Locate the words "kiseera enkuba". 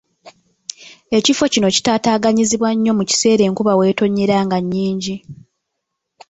3.09-3.73